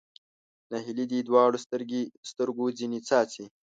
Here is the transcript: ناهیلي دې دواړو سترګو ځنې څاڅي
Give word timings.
ناهیلي 0.71 1.05
دې 1.11 1.19
دواړو 1.27 1.57
سترګو 2.27 2.65
ځنې 2.79 2.99
څاڅي 3.07 3.45